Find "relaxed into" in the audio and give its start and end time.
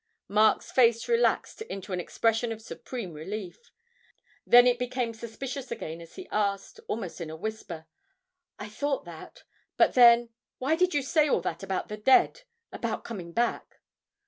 1.07-1.93